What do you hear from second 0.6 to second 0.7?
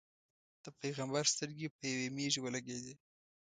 د